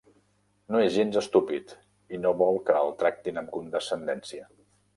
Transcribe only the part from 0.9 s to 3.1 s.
gens estúpid, i no vol que el